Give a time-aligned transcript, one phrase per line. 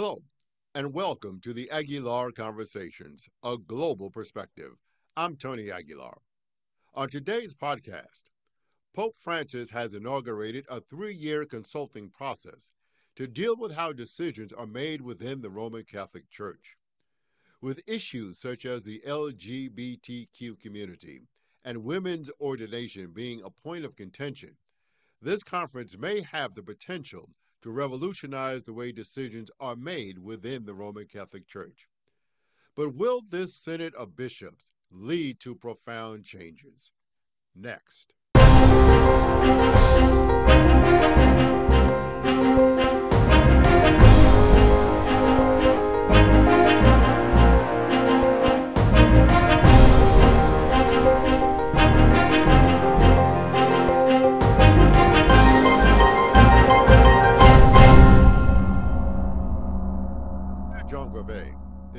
[0.00, 0.22] Hello,
[0.76, 4.74] and welcome to the Aguilar Conversations, a global perspective.
[5.16, 6.18] I'm Tony Aguilar.
[6.94, 8.30] On today's podcast,
[8.94, 12.70] Pope Francis has inaugurated a three year consulting process
[13.16, 16.76] to deal with how decisions are made within the Roman Catholic Church.
[17.60, 21.22] With issues such as the LGBTQ community
[21.64, 24.56] and women's ordination being a point of contention,
[25.20, 27.30] this conference may have the potential
[27.62, 31.88] to revolutionize the way decisions are made within the Roman Catholic Church.
[32.76, 36.92] But will this Synod of Bishops lead to profound changes?
[37.54, 38.14] Next.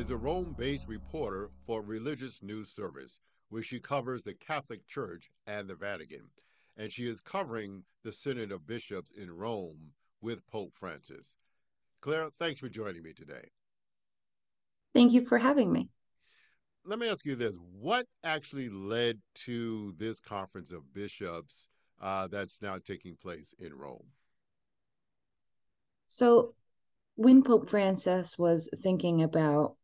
[0.10, 5.30] Is a Rome based reporter for Religion News Service, where she covers the Catholic Church
[5.46, 6.24] and the Vatican.
[6.78, 11.36] And she is covering the Synod of Bishops in Rome with Pope Francis.
[12.02, 13.52] Claire, thanks for joining me today.
[14.96, 15.90] Thank you for having me.
[16.86, 21.68] Let me ask you this what actually led to this conference of bishops
[22.02, 24.08] uh, that's now taking place in Rome?
[26.08, 26.56] So,
[27.14, 29.76] when Pope Francis was thinking about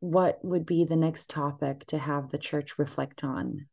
[0.00, 3.66] what would be the next topic to have the church reflect on.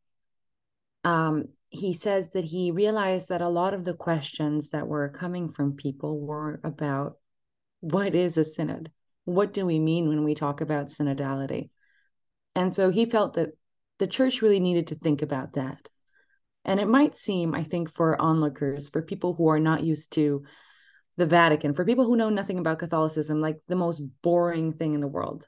[1.04, 5.52] Um, he says that he realized that a lot of the questions that were coming
[5.52, 7.18] from people were about
[7.80, 8.90] what is a synod?
[9.24, 11.70] What do we mean when we talk about synodality?
[12.54, 13.50] And so he felt that
[13.98, 15.88] the church really needed to think about that.
[16.64, 20.42] And it might seem, I think, for onlookers, for people who are not used to
[21.16, 25.00] the Vatican, for people who know nothing about Catholicism, like the most boring thing in
[25.00, 25.46] the world.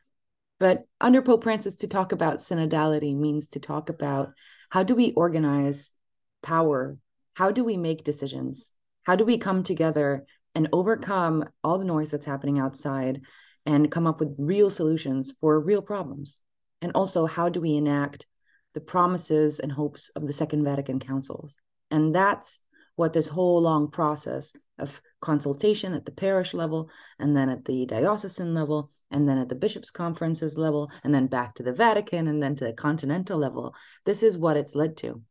[0.58, 4.32] But under Pope Francis, to talk about synodality means to talk about
[4.70, 5.92] how do we organize
[6.42, 6.98] power?
[7.34, 8.72] How do we make decisions?
[9.04, 13.22] How do we come together and overcome all the noise that's happening outside
[13.64, 16.42] and come up with real solutions for real problems?
[16.82, 18.26] And also, how do we enact
[18.74, 21.56] the promises and hopes of the Second Vatican Councils?
[21.90, 22.60] And that's
[22.96, 27.86] what this whole long process of consultation at the parish level, and then at the
[27.86, 32.28] diocesan level, and then at the bishops' conferences level, and then back to the Vatican,
[32.28, 33.74] and then to the continental level.
[34.04, 35.22] This is what it's led to.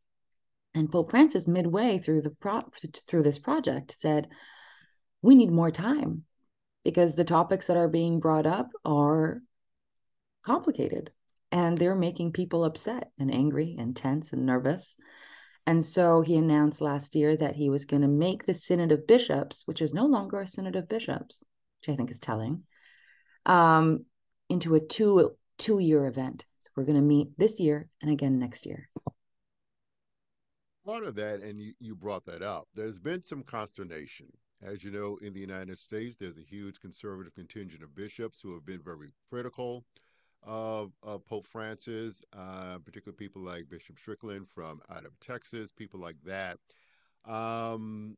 [0.74, 2.70] And Pope Francis, midway through the pro-
[3.06, 4.28] through this project, said,
[5.22, 6.24] "We need more time
[6.84, 9.40] because the topics that are being brought up are
[10.44, 11.10] complicated,
[11.50, 14.96] and they're making people upset and angry and tense and nervous."
[15.68, 19.06] And so he announced last year that he was going to make the Synod of
[19.06, 21.44] Bishops, which is no longer a Synod of Bishops,
[21.78, 22.62] which I think is telling,
[23.44, 24.06] um,
[24.48, 26.46] into a two two year event.
[26.60, 28.88] So we're going to meet this year and again next year.
[30.86, 34.28] Part of that, and you, you brought that up, there's been some consternation.
[34.62, 38.54] As you know, in the United States, there's a huge conservative contingent of bishops who
[38.54, 39.84] have been very critical
[40.42, 46.00] of, of Pope Francis, uh, particularly people like Bishop Strickland from out of Texas, people
[46.00, 46.58] like that.
[47.24, 48.16] Um,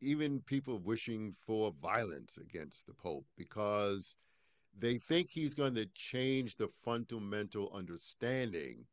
[0.00, 4.16] even people wishing for violence against the Pope because
[4.78, 8.84] they think he's going to change the fundamental understanding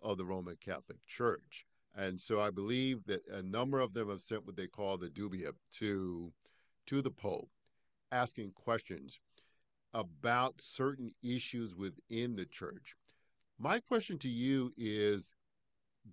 [0.00, 1.66] of the Roman Catholic Church.
[1.94, 5.08] And so I believe that a number of them have sent what they call the
[5.08, 6.32] dubia to,
[6.86, 7.50] to the Pope,
[8.10, 9.20] asking questions
[9.94, 12.96] about certain issues within the church.
[13.58, 15.34] My question to you is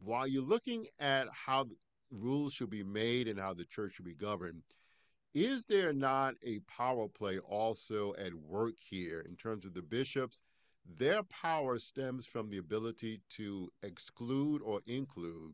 [0.04, 1.68] while you're looking at how
[2.12, 4.64] rules should be made and how the church should be governed,
[5.34, 10.42] is there not a power play also at work here in terms of the bishops?
[10.98, 15.54] Their power stems from the ability to exclude or include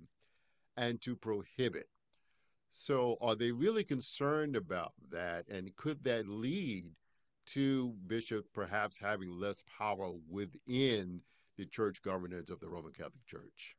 [0.78, 1.90] and to prohibit.
[2.72, 5.48] So, are they really concerned about that?
[5.48, 6.92] And could that lead
[7.48, 11.22] to bishops perhaps having less power within
[11.58, 13.76] the church governance of the Roman Catholic Church?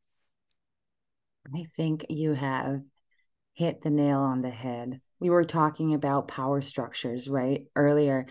[1.55, 2.83] I think you have
[3.55, 5.01] hit the nail on the head.
[5.21, 8.27] We were talking about power structures, right, earlier.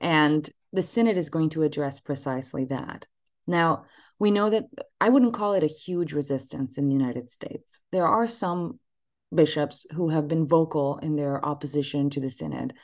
[0.00, 3.06] And the Synod is going to address precisely that.
[3.46, 3.84] Now,
[4.18, 4.64] we know that
[5.00, 7.80] I wouldn't call it a huge resistance in the United States.
[7.90, 8.78] There are some
[9.34, 12.74] bishops who have been vocal in their opposition to the Synod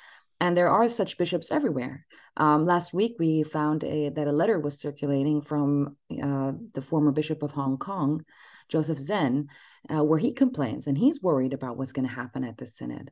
[0.40, 2.06] and there are such bishops everywhere.
[2.36, 7.12] Um, last week, we found a, that a letter was circulating from uh, the former
[7.12, 8.24] bishop of Hong Kong,
[8.68, 9.48] Joseph Zen,
[9.88, 13.10] uh, where he complains and he's worried about what's going to happen at the synod.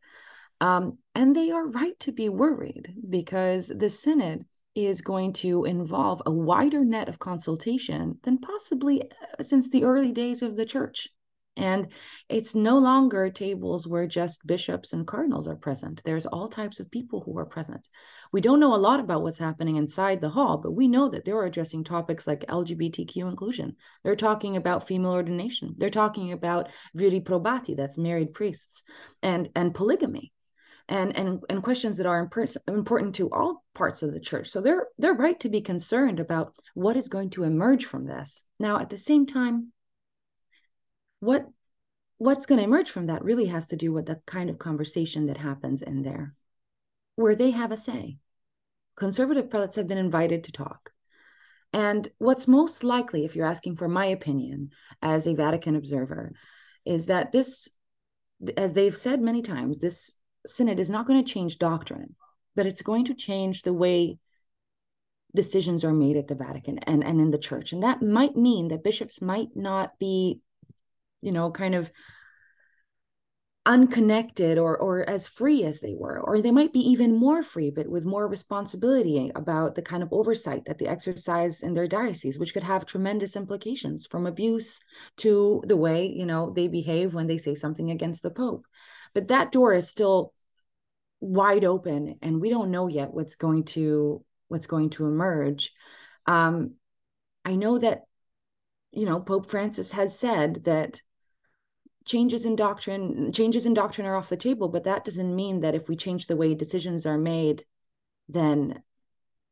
[0.61, 4.45] Um, and they are right to be worried because the synod
[4.75, 10.13] is going to involve a wider net of consultation than possibly uh, since the early
[10.13, 11.09] days of the church.
[11.57, 11.93] And
[12.29, 16.03] it's no longer tables where just bishops and cardinals are present.
[16.05, 17.89] There's all types of people who are present.
[18.33, 21.25] We don't know a lot about what's happening inside the hall, but we know that
[21.25, 23.77] they're addressing topics like LGBTQ inclusion.
[24.03, 25.75] They're talking about female ordination.
[25.79, 28.83] They're talking about viri probati, that's married priests,
[29.23, 30.33] and, and polygamy.
[30.87, 32.29] And, and, and questions that are
[32.69, 34.49] important to all parts of the church.
[34.49, 38.43] So they're they're right to be concerned about what is going to emerge from this.
[38.61, 39.73] Now, at the same time,
[41.25, 41.47] what
[42.19, 45.27] what's going to emerge from that really has to do with the kind of conversation
[45.27, 46.35] that happens in there
[47.17, 48.19] where they have a say
[48.97, 50.93] conservative prelates have been invited to talk
[51.73, 54.71] and what's most likely if you're asking for my opinion
[55.03, 56.33] as a vatican observer
[56.85, 57.69] is that this
[58.57, 60.13] as they've said many times this
[60.47, 62.15] synod is not going to change doctrine
[62.55, 64.19] but it's going to change the way
[65.35, 67.73] decisions are made at the Vatican and, and in the church.
[67.73, 70.41] And that might mean that bishops might not be
[71.25, 71.91] you know, kind of
[73.67, 77.71] unconnected or or as free as they were or they might be even more free
[77.71, 82.39] but with more responsibility about the kind of oversight that they exercise in their diocese
[82.39, 84.81] which could have tremendous implications from abuse
[85.17, 88.67] to the way you know they behave when they say something against the pope.
[89.15, 90.35] But that door is still
[91.21, 95.73] wide open and we don't know yet what's going to what's going to emerge.
[96.27, 96.75] Um
[97.47, 98.03] i know that
[98.93, 101.01] you know pope francis has said that
[102.05, 105.75] changes in doctrine changes in doctrine are off the table but that doesn't mean that
[105.75, 107.65] if we change the way decisions are made
[108.29, 108.83] then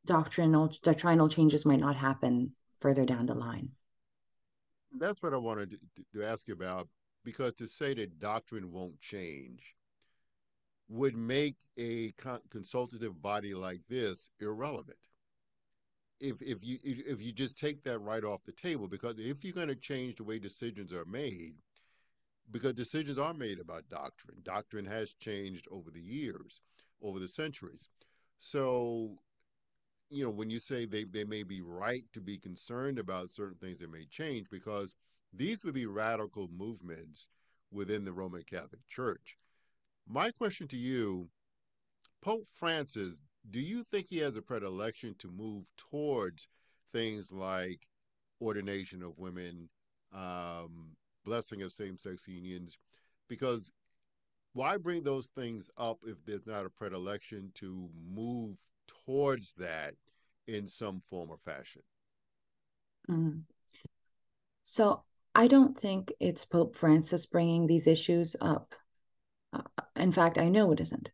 [0.05, 3.71] doctrinal doctrinal changes might not happen further down the line.
[4.99, 5.79] That's what i wanted to,
[6.15, 6.89] to ask you about
[7.25, 9.75] because to say that doctrine won't change
[10.89, 12.13] would make a
[12.51, 14.99] consultative body like this irrelevant.
[16.21, 19.55] If if you if you just take that right off the table because if you're
[19.55, 21.55] going to change the way decisions are made
[22.53, 24.37] because decisions are made about doctrine.
[24.43, 26.61] Doctrine has changed over the years,
[27.03, 27.89] over the centuries.
[28.39, 29.19] So,
[30.11, 33.57] you know, when you say they, they may be right to be concerned about certain
[33.59, 34.95] things that may change, because
[35.33, 37.29] these would be radical movements
[37.71, 39.37] within the Roman Catholic Church.
[40.07, 41.29] My question to you
[42.21, 43.19] Pope Francis,
[43.51, 46.47] do you think he has a predilection to move towards
[46.93, 47.81] things like
[48.41, 49.69] ordination of women,
[50.13, 52.79] um, blessing of same sex unions
[53.29, 53.73] because
[54.53, 59.95] why bring those things up if there's not a predilection to move towards that
[60.47, 61.83] in some form or fashion?
[63.11, 63.43] Mm.
[64.63, 65.03] So
[65.35, 68.75] I don't think it's Pope Francis bringing these issues up.
[69.53, 69.63] Uh,
[69.97, 71.11] in fact, I know it isn't.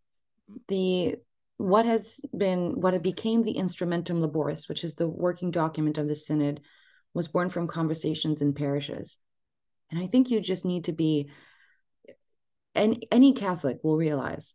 [0.69, 1.17] The
[1.57, 6.15] what has been what became the instrumentum laboris, which is the working document of the
[6.15, 6.61] synod,
[7.15, 9.17] was born from conversations in parishes.
[9.91, 11.31] And I think you just need to be,
[12.75, 14.55] and any Catholic will realize.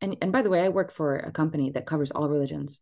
[0.00, 2.80] And, and by the way, I work for a company that covers all religions.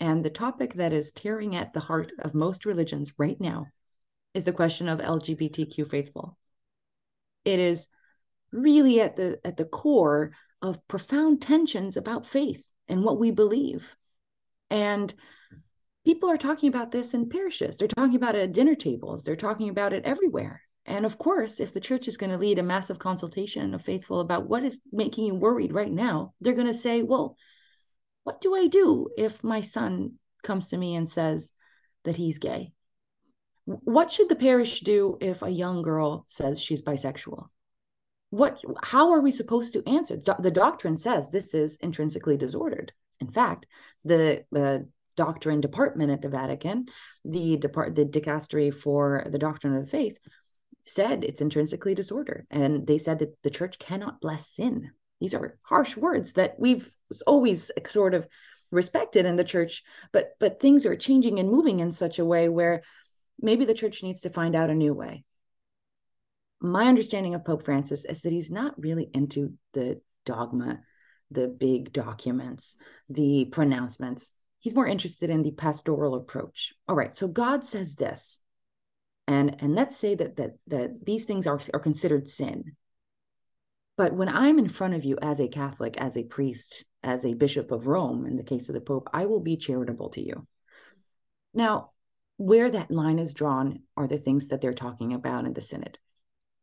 [0.00, 3.66] And the topic that is tearing at the heart of most religions right now
[4.34, 6.36] is the question of LGBTQ faithful.
[7.44, 7.88] It is
[8.52, 13.96] really at the at the core of profound tensions about faith and what we believe.
[14.70, 15.12] And
[16.04, 17.76] people are talking about this in parishes.
[17.76, 19.24] They're talking about it at dinner tables.
[19.24, 20.62] They're talking about it everywhere.
[20.86, 24.20] And of course, if the church is going to lead a massive consultation of faithful
[24.20, 27.36] about what is making you worried right now, they're going to say, well,
[28.22, 30.14] what do I do if my son
[30.44, 31.52] comes to me and says
[32.04, 32.72] that he's gay?
[33.64, 37.48] What should the parish do if a young girl says she's bisexual?
[38.30, 40.16] What how are we supposed to answer?
[40.16, 42.92] The doctrine says this is intrinsically disordered.
[43.20, 43.66] In fact,
[44.04, 46.86] the the doctrine department at the Vatican,
[47.24, 50.18] the depart the dicastery for the doctrine of the faith,
[50.86, 52.46] said it's intrinsically disorder.
[52.50, 54.90] And they said that the church cannot bless sin.
[55.20, 56.90] These are harsh words that we've
[57.26, 58.26] always eh, sort of
[58.70, 62.48] respected in the church, but but things are changing and moving in such a way
[62.48, 62.82] where
[63.40, 65.24] maybe the church needs to find out a new way.
[66.60, 70.80] My understanding of Pope Francis is that he's not really into the dogma,
[71.30, 72.76] the big documents,
[73.08, 74.30] the pronouncements.
[74.60, 76.72] He's more interested in the pastoral approach.
[76.88, 78.40] All right, so God says this
[79.26, 82.76] and and let's say that that that these things are are considered sin.
[83.96, 87.34] But when i'm in front of you as a catholic as a priest as a
[87.34, 90.46] bishop of rome in the case of the pope i will be charitable to you.
[91.54, 91.90] Now
[92.36, 95.98] where that line is drawn are the things that they're talking about in the synod.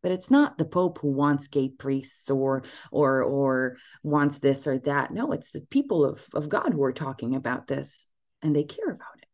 [0.04, 4.78] But it's not the pope who wants gay priests or or or wants this or
[4.80, 5.12] that.
[5.12, 8.08] No it's the people of of god who are talking about this
[8.42, 9.28] and they care about it.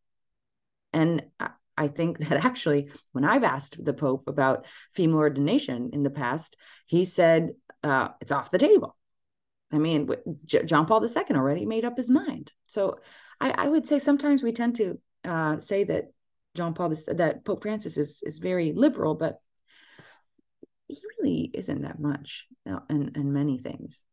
[0.93, 1.25] And
[1.79, 6.57] I think that actually, when I've asked the Pope about female ordination in the past,
[6.85, 8.95] he said uh, it's off the table.
[9.71, 10.09] I mean,
[10.45, 12.51] J- John Paul II already made up his mind.
[12.67, 12.99] So
[13.39, 16.11] I, I would say sometimes we tend to uh, say that
[16.55, 19.39] John Paul that Pope Francis is is very liberal, but
[20.87, 24.03] he really isn't that much uh, in in many things.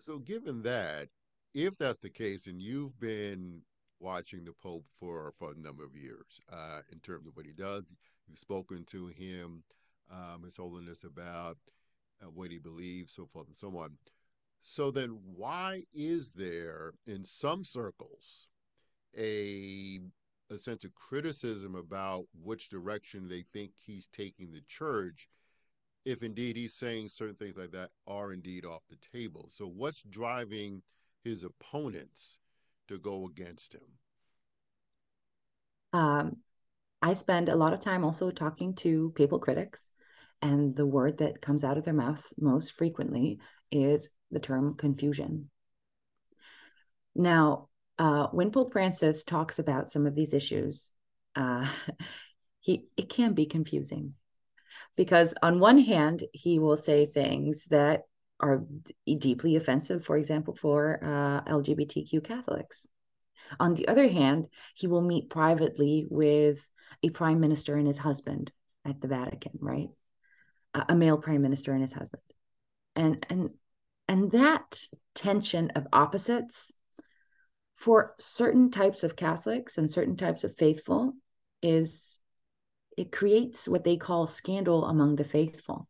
[0.00, 1.08] So, given that,
[1.52, 3.60] if that's the case, and you've been
[4.04, 7.52] watching the Pope for for a number of years uh, in terms of what he
[7.52, 7.84] does,
[8.28, 9.64] you've spoken to him,
[10.12, 11.56] um, His Holiness, about
[12.22, 13.92] uh, what he believes, so forth and so on.
[14.60, 18.48] So then, why is there in some circles
[19.16, 20.00] a
[20.50, 25.28] a sense of criticism about which direction they think he's taking the church?
[26.04, 29.48] if indeed he's saying certain things like that are indeed off the table.
[29.50, 30.82] So, what's driving
[31.22, 32.40] his opponents
[32.88, 33.82] to go against him?
[35.92, 36.36] Um,
[37.00, 39.90] I spend a lot of time also talking to papal critics,
[40.42, 43.38] and the word that comes out of their mouth most frequently
[43.70, 45.50] is the term confusion.
[47.14, 50.90] Now, uh, when Pope Francis talks about some of these issues,
[51.36, 51.66] uh,
[52.60, 54.14] he it can be confusing
[54.96, 58.04] because on one hand he will say things that
[58.44, 58.62] are
[59.06, 62.86] d- deeply offensive for example for uh, lgbtq catholics.
[63.58, 66.68] On the other hand he will meet privately with
[67.02, 68.52] a prime minister and his husband
[68.84, 69.88] at the vatican right?
[70.74, 72.22] A, a male prime minister and his husband.
[72.94, 73.50] And and
[74.06, 76.72] and that tension of opposites
[77.76, 81.14] for certain types of catholics and certain types of faithful
[81.62, 82.18] is
[82.96, 85.88] it creates what they call scandal among the faithful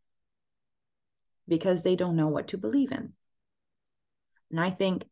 [1.47, 3.13] because they don't know what to believe in.
[4.51, 5.05] And I think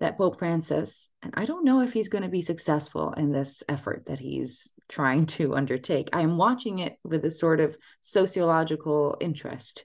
[0.00, 3.62] that Pope Francis, and I don't know if he's going to be successful in this
[3.68, 6.08] effort that he's trying to undertake.
[6.12, 9.84] I am watching it with a sort of sociological interest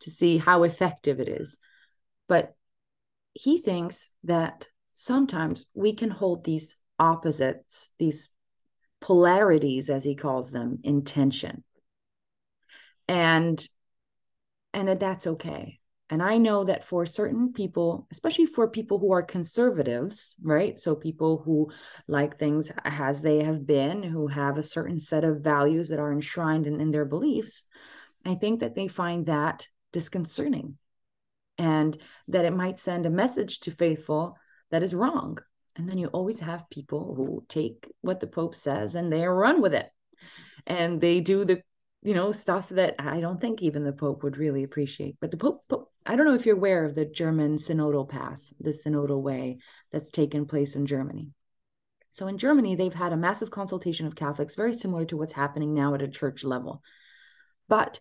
[0.00, 1.56] to see how effective it is.
[2.28, 2.54] But
[3.32, 8.28] he thinks that sometimes we can hold these opposites, these
[9.00, 11.64] polarities as he calls them in tension
[13.08, 13.66] and
[14.74, 15.80] and that that's okay.
[16.10, 20.78] And i know that for certain people especially for people who are conservatives right?
[20.78, 21.70] So people who
[22.06, 26.12] like things as they have been who have a certain set of values that are
[26.12, 27.64] enshrined in, in their beliefs
[28.26, 30.76] i think that they find that disconcerting.
[31.56, 31.96] And
[32.28, 34.36] that it might send a message to faithful
[34.70, 35.38] that is wrong.
[35.76, 39.62] And then you always have people who take what the Pope says and they run
[39.62, 39.88] with it.
[40.66, 41.62] And they do the,
[42.04, 45.16] you know, stuff that I don't think even the Pope would really appreciate.
[45.20, 48.42] But the Pope, Pope I don't know if you're aware of the German synodal path,
[48.60, 49.58] the synodal way
[49.90, 51.30] that's taken place in Germany.
[52.10, 55.74] So in Germany, they've had a massive consultation of Catholics, very similar to what's happening
[55.74, 56.82] now at a church level.
[57.68, 58.00] But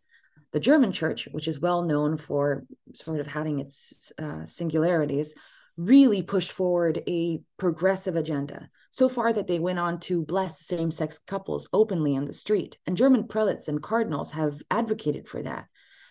[0.52, 5.34] the German church, which is well known for sort of having its uh, singularities,
[5.78, 10.92] really pushed forward a progressive agenda, so far that they went on to bless same
[10.92, 12.78] sex couples openly on the street.
[12.86, 15.66] And German prelates and cardinals have advocated for that.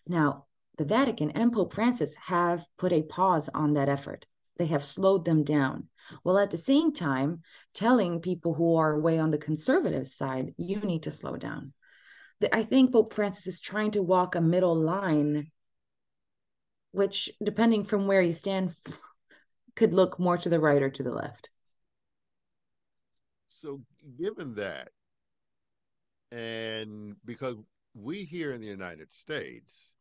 [0.05, 0.47] Now,
[0.79, 4.27] the Vatican and Pope Francis have put a pause on that effort.
[4.57, 5.91] They have slowed them down,
[6.25, 10.81] while at the same time telling people who are way on the conservative side, you
[10.81, 11.75] need to slow down.
[12.53, 15.53] I think Pope Francis is trying to walk a middle line,
[16.91, 18.75] which, depending from where you stand,
[19.77, 21.49] could look more to the right or to the left.
[23.55, 23.83] So,
[24.19, 24.91] given that,
[26.31, 27.57] and because
[27.95, 29.95] we here in the United States,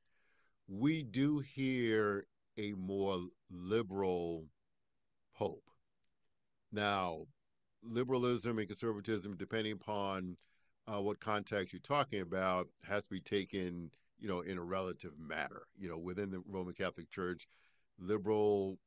[0.67, 2.25] we do hear
[2.57, 4.45] a more liberal
[5.35, 5.69] pope.
[6.71, 7.27] Now,
[7.83, 10.37] liberalism and conservatism, depending upon
[10.87, 15.13] uh, what context you're talking about, has to be taken, you know, in a relative
[15.19, 15.63] matter.
[15.77, 17.47] You know, within the Roman Catholic Church,
[17.99, 18.79] liberal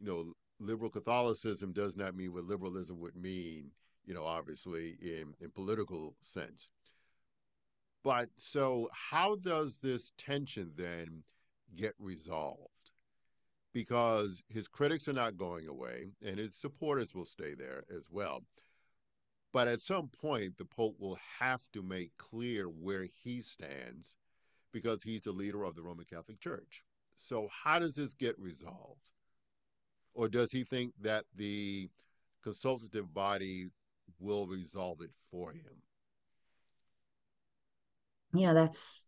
[0.00, 3.70] you know, liberal Catholicism does not mean what liberalism would mean,
[4.06, 6.68] you know, obviously in, in political sense.
[8.02, 11.24] But so how does this tension then
[11.74, 12.70] get resolved?
[13.72, 18.42] Because his critics are not going away and his supporters will stay there as well.
[19.52, 24.16] But at some point, the Pope will have to make clear where he stands
[24.72, 26.82] because he's the leader of the Roman Catholic Church.
[27.14, 29.10] So, how does this get resolved?
[30.16, 31.88] or does he think that the
[32.42, 33.68] consultative body
[34.18, 35.82] will resolve it for him?
[38.34, 39.04] Yeah, that's.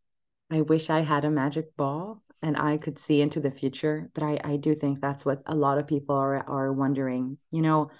[0.51, 4.23] I wish I had a magic ball and I could see into the future, but
[4.23, 7.39] I, I do think that's what a lot of people are are wondering.
[7.51, 7.91] You know,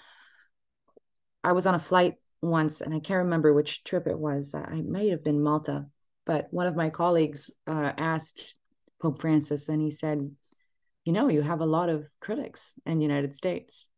[1.43, 4.55] I was on a flight once, and I can't remember which trip it was.
[4.55, 5.85] I might have been Malta,
[6.25, 8.55] but one of my colleagues uh, asked
[9.01, 10.35] Pope Francis, and he said,
[11.05, 13.89] "You know, you have a lot of critics in the United States."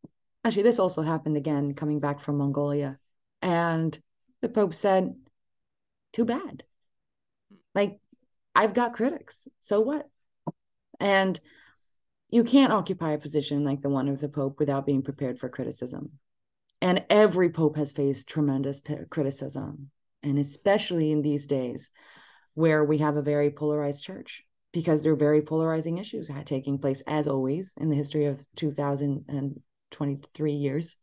[0.43, 2.97] Actually, this also happened again coming back from Mongolia,
[3.41, 3.97] and
[4.41, 5.15] the Pope said,
[6.13, 6.63] "Too bad.
[7.75, 7.99] Like,
[8.55, 9.47] I've got critics.
[9.59, 10.09] So what?"
[10.99, 11.39] And
[12.29, 15.49] you can't occupy a position like the one of the Pope without being prepared for
[15.49, 16.19] criticism.
[16.81, 19.91] And every Pope has faced tremendous criticism,
[20.23, 21.91] and especially in these days
[22.55, 27.01] where we have a very polarized church because there are very polarizing issues taking place,
[27.05, 28.43] as always, in the history of
[29.91, 30.97] 2023 years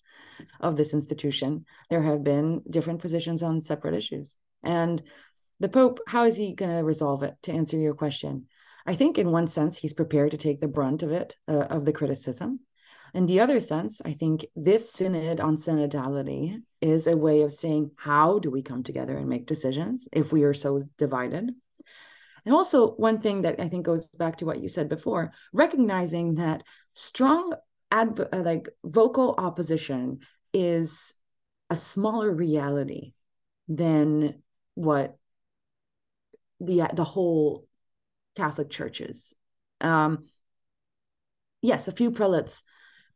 [0.61, 1.65] of this institution.
[1.91, 4.37] There have been different positions on separate issues.
[4.63, 5.03] And
[5.61, 7.35] the Pope, how is he going to resolve it?
[7.43, 8.47] To answer your question,
[8.87, 11.85] I think in one sense he's prepared to take the brunt of it, uh, of
[11.85, 12.61] the criticism.
[13.15, 17.91] In the other sense, I think this synod on synodality is a way of saying
[17.97, 21.51] how do we come together and make decisions if we are so divided.
[22.45, 26.37] And also, one thing that I think goes back to what you said before, recognizing
[26.37, 26.63] that
[26.95, 27.55] strong,
[27.91, 30.21] adv- uh, like vocal opposition
[30.53, 31.15] is
[31.71, 33.13] a smaller reality
[33.69, 34.43] than
[34.75, 35.19] what
[36.61, 37.67] the the whole
[38.37, 39.35] Catholic churches.
[39.81, 40.25] Um,
[41.63, 42.63] yes, a few prelates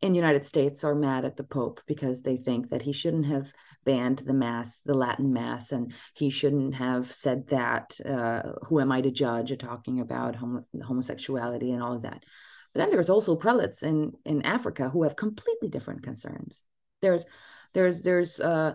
[0.00, 3.26] in the United States are mad at the Pope because they think that he shouldn't
[3.26, 3.52] have
[3.84, 7.98] banned the Mass, the Latin Mass, and he shouldn't have said that.
[8.04, 9.56] Uh, who am I to judge?
[9.58, 12.24] Talking about homo- homosexuality and all of that.
[12.72, 16.64] But then there's also prelates in in Africa who have completely different concerns.
[17.00, 17.24] There's
[17.74, 18.74] there's there's uh,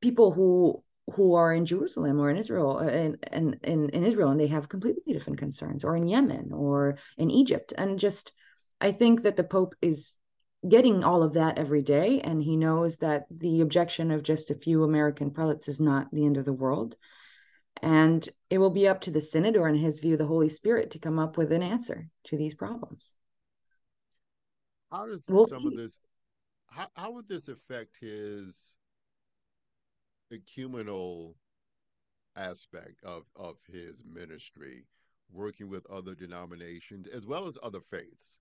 [0.00, 0.82] people who
[1.14, 3.16] who are in Jerusalem or in Israel uh, in,
[3.62, 7.72] in, in Israel and they have completely different concerns or in Yemen or in Egypt
[7.78, 8.32] and just
[8.80, 10.18] I think that the Pope is
[10.68, 14.54] getting all of that every day and he knows that the objection of just a
[14.54, 16.96] few American prelates is not the end of the world
[17.82, 20.90] and it will be up to the synod or in his view the Holy Spirit
[20.90, 23.14] to come up with an answer to these problems.
[24.90, 25.68] How does we'll some see.
[25.68, 25.98] of this
[26.68, 28.76] how, how would this affect his
[30.32, 31.36] ecumenal
[32.36, 34.84] aspect of, of his ministry,
[35.32, 38.40] working with other denominations as well as other faiths.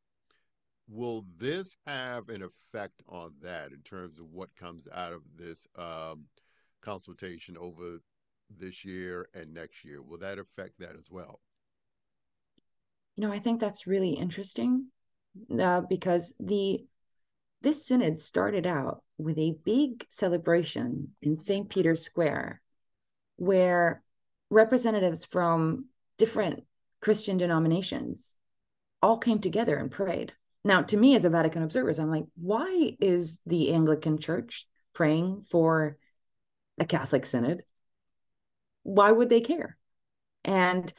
[0.88, 5.68] Will this have an effect on that in terms of what comes out of this
[5.78, 6.26] um,
[6.82, 8.00] consultation over
[8.60, 10.04] this year and next year?
[10.04, 11.40] Will that affect that as well?
[13.16, 14.88] You know, I think that's really interesting
[15.60, 16.86] uh, because the
[17.62, 21.68] this synod started out with a big celebration in St.
[21.68, 22.62] Peter's Square,
[23.38, 24.04] where
[24.52, 25.86] representatives from
[26.18, 26.64] different
[27.02, 28.36] Christian denominations
[29.02, 30.34] all came together and prayed.
[30.64, 35.44] Now, to me, as a Vatican observer, I'm like, why is the Anglican Church praying
[35.50, 35.98] for
[36.80, 37.64] a Catholic synod?
[38.84, 39.78] Why would they care?
[40.44, 40.92] And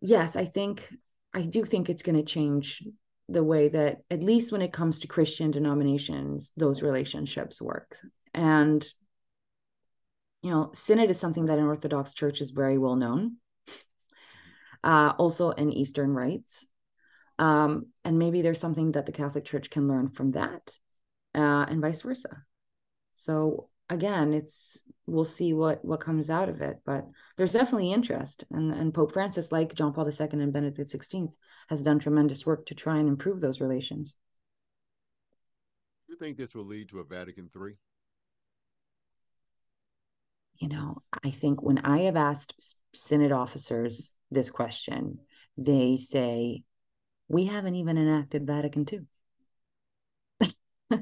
[0.00, 0.90] yes, I think
[1.36, 2.82] I do think it's going to change
[3.28, 7.98] the way that at least when it comes to christian denominations those relationships work.
[8.32, 8.82] And
[10.42, 13.36] you know synod is something that an orthodox church is very well known
[14.84, 16.66] uh, also in eastern rites.
[17.38, 20.72] Um, and maybe there's something that the catholic church can learn from that
[21.34, 22.44] uh, and vice versa.
[23.12, 28.44] So again it's we'll see what what comes out of it but there's definitely interest.
[28.50, 31.28] And and pope francis like john paul ii and benedict xvi
[31.68, 34.16] has done tremendous work to try and improve those relations.
[36.06, 37.74] Do you think this will lead to a vatican iii
[40.58, 45.18] you know i think when i have asked synod officers this question
[45.58, 46.62] they say
[47.28, 49.00] we haven't even enacted vatican ii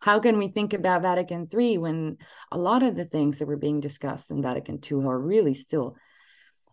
[0.00, 2.18] How can we think about Vatican III when
[2.52, 5.96] a lot of the things that were being discussed in Vatican II are really still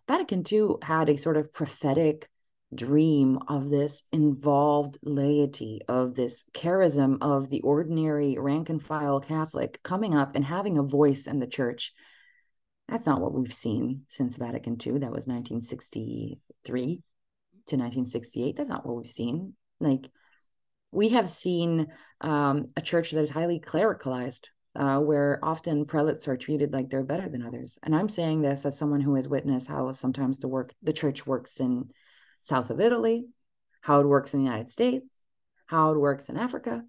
[0.08, 2.28] Vatican II had a sort of prophetic
[2.74, 9.82] dream of this involved laity, of this charism of the ordinary rank and file Catholic
[9.82, 11.92] coming up and having a voice in the church.
[12.88, 14.98] That's not what we've seen since Vatican II.
[14.98, 17.02] That was 1963
[17.66, 18.56] to 1968.
[18.56, 19.54] That's not what we've seen.
[19.80, 20.08] Like
[20.92, 21.88] we have seen
[22.20, 27.02] um, a church that is highly clericalized, uh, where often prelates are treated like they're
[27.02, 27.78] better than others.
[27.82, 31.26] And I'm saying this as someone who has witnessed how sometimes the work the church
[31.26, 31.90] works in
[32.40, 33.26] south of Italy,
[33.80, 35.24] how it works in the United States,
[35.66, 36.84] how it works in Africa.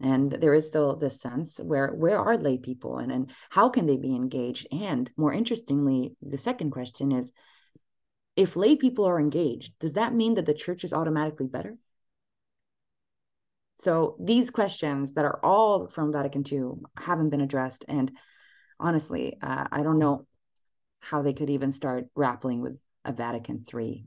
[0.00, 3.86] And there is still this sense where where are lay people and, and how can
[3.86, 4.66] they be engaged?
[4.72, 7.32] And more interestingly, the second question is
[8.36, 11.76] if lay people are engaged, does that mean that the church is automatically better?
[13.80, 17.86] So these questions that are all from Vatican II haven't been addressed.
[17.88, 18.12] And
[18.78, 20.26] honestly, uh, I don't know
[20.98, 24.06] how they could even start grappling with a Vatican III.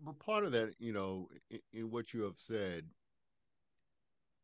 [0.00, 2.86] but part of that, you know, in, in, what you have said,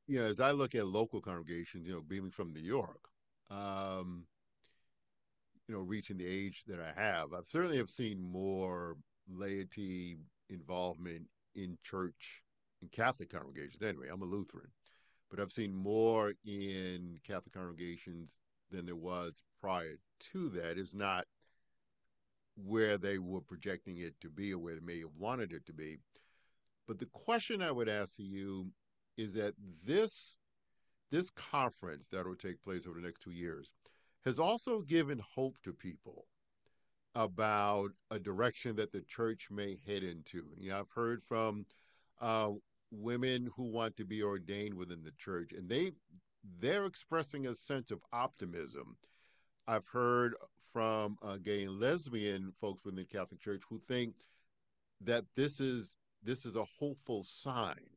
[0.07, 3.01] you know, as I look at local congregations, you know, being from New York,
[3.51, 4.27] um,
[5.67, 8.99] you know, reaching the age that I have, I've certainly have seen more
[9.31, 10.19] laity
[10.51, 11.23] involvement
[11.55, 12.43] in church
[12.83, 13.83] in Catholic congregations.
[13.83, 14.71] Anyway, I'm a Lutheran,
[15.31, 18.31] but I've seen more in Catholic congregations
[18.71, 19.99] than there was prior
[20.33, 20.79] to that.
[20.79, 21.27] Is not
[22.57, 25.73] where they were projecting it to be or where they may have wanted it to
[25.73, 25.99] be.
[26.87, 28.67] But the question I would ask to you
[29.17, 29.55] is that
[29.87, 30.39] this
[31.11, 33.73] this conference that will take place over the next two years
[34.25, 36.27] has also given hope to people
[37.15, 40.45] about a direction that the church may head into.
[40.57, 41.67] You know, I've heard from
[42.21, 42.51] uh,
[42.91, 45.93] women who want to be ordained within the church, and they
[46.59, 48.97] they're expressing a sense of optimism.
[49.69, 50.35] I've heard
[50.73, 54.15] from uh, gay and lesbian folks within the Catholic Church who think
[55.01, 57.89] that this is this is a hopeful sign.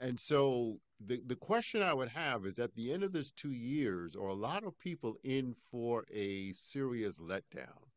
[0.00, 3.52] And so the the question I would have is at the end of this two
[3.52, 7.88] years, are a lot of people in for a serious letdown?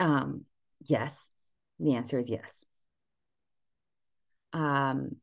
[0.00, 0.44] Um,
[0.84, 1.32] yes.
[1.80, 2.64] The answer is yes.
[4.52, 5.16] Um,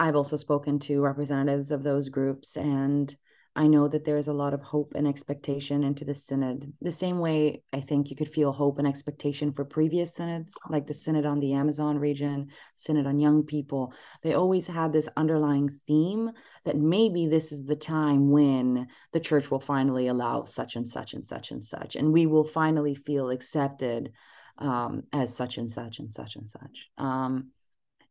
[0.00, 3.14] I've also spoken to representatives of those groups, and
[3.56, 6.72] I know that there is a lot of hope and expectation into the synod.
[6.80, 10.88] The same way I think you could feel hope and expectation for previous synods, like
[10.88, 13.94] the synod on the Amazon region, synod on young people.
[14.22, 16.32] They always had this underlying theme
[16.64, 21.14] that maybe this is the time when the church will finally allow such and such
[21.14, 24.10] and such and such, and we will finally feel accepted
[24.58, 26.88] um, as such and such and such and such.
[26.98, 27.50] Um,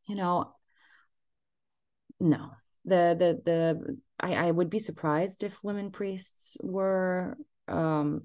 [0.06, 0.56] you know,
[2.20, 2.52] no,
[2.86, 8.24] the the the I, I would be surprised if women priests were um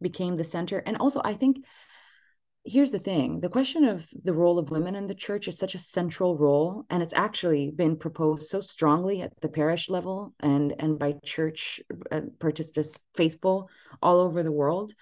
[0.00, 0.78] became the center.
[0.78, 1.64] And also i think
[2.66, 3.40] here's the thing.
[3.40, 6.84] The question of the role of women in the church is such a central role
[6.90, 11.80] and it's actually been proposed so strongly at the parish level and and by church
[12.10, 13.70] uh, participants faithful
[14.02, 14.94] all over the world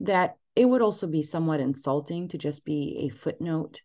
[0.00, 3.80] that it would also be somewhat insulting to just be a footnote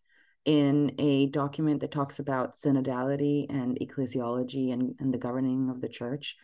[0.46, 5.90] in a document that talks about synodality and ecclesiology and, and the governing of the
[5.90, 6.36] church.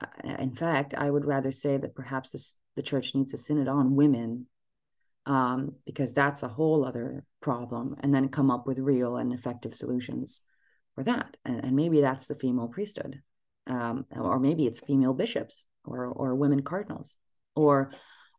[0.00, 0.06] Uh,
[0.38, 3.94] in fact, I would rather say that perhaps this, the church needs a synod on
[3.94, 4.46] women
[5.26, 9.74] um, because that's a whole other problem, and then come up with real and effective
[9.74, 10.40] solutions
[10.94, 11.36] for that.
[11.44, 13.22] And, and maybe that's the female priesthood,
[13.66, 17.16] um, or maybe it's female bishops or or women cardinals,
[17.54, 17.92] or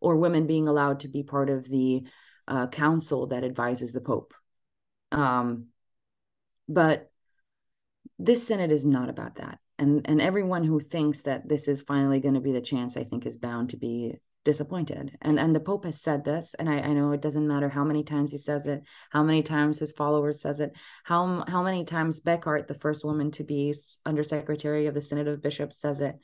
[0.05, 2.03] or women being allowed to be part of the
[2.47, 4.33] uh, council that advises the pope
[5.11, 5.67] um,
[6.67, 7.11] but
[8.19, 9.59] this synod is not about that.
[9.77, 13.03] And and everyone who thinks that this is finally going to be the chance, I
[13.03, 15.17] think, is bound to be disappointed.
[15.21, 17.83] And and the Pope has said this, and I, I know it doesn't matter how
[17.83, 21.83] many times he says it, how many times his followers says it, how how many
[21.83, 26.15] times Becquart, the first woman to be undersecretary of the Synod of Bishops, says it.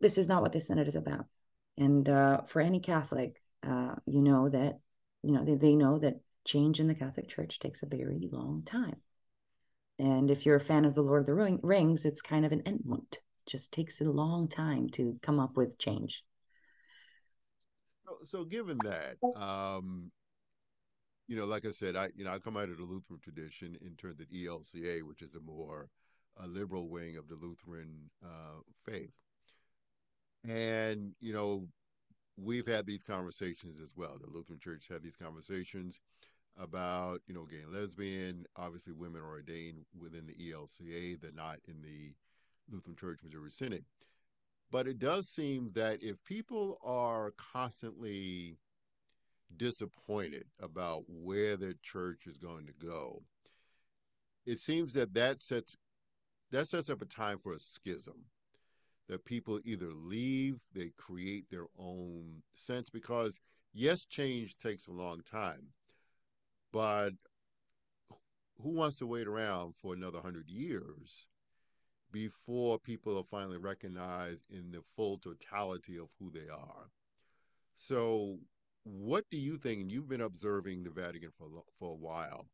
[0.00, 1.26] This is not what the synod is about.
[1.78, 4.80] And uh, for any Catholic, uh, you know that
[5.22, 8.62] you know they, they know that change in the Catholic Church takes a very long
[8.64, 8.96] time.
[9.98, 12.62] And if you're a fan of the Lord of the Rings, it's kind of an
[12.62, 13.14] Entmoot.
[13.14, 16.24] It just takes a long time to come up with change.
[18.04, 20.10] So, so given that, um,
[21.28, 23.76] you know, like I said, I you know I come out of the Lutheran tradition
[23.82, 25.90] in terms of ELCA, which is a more
[26.40, 29.10] a liberal wing of the Lutheran uh, faith,
[30.46, 31.66] and you know
[32.36, 34.18] we've had these conversations as well.
[34.20, 36.00] The Lutheran Church had these conversations
[36.58, 38.44] about you know gay and lesbian.
[38.56, 42.12] Obviously, women are ordained within the ELCA; they're not in the
[42.70, 43.84] Lutheran Church Missouri Synod.
[44.70, 48.58] But it does seem that if people are constantly
[49.56, 53.22] disappointed about where their church is going to go,
[54.44, 55.76] it seems that that sets
[56.50, 58.24] that sets up a time for a schism.
[59.08, 63.40] That people either leave, they create their own sense because
[63.72, 65.68] yes, change takes a long time,
[66.72, 67.12] but
[68.62, 71.26] who wants to wait around for another hundred years
[72.10, 76.90] before people are finally recognized in the full totality of who they are?
[77.74, 78.38] So,
[78.84, 79.80] what do you think?
[79.80, 81.46] And you've been observing the Vatican for
[81.78, 82.46] for a while.